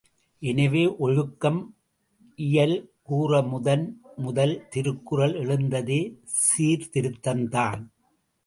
எனவே, 0.41 0.95
ஒழுக்கம் 0.97 1.59
இயல் 2.39 2.75
கூற 3.03 3.41
முதன் 3.41 3.85
முதல் 4.15 4.67
திருக்குறள் 4.69 5.35
எழுந்ததே 5.35 6.01
சீர்திருத்தம்தான். 6.39 7.83